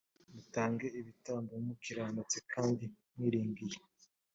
[0.33, 3.77] mutambe ibitambo mukiranutse kandi mwiringire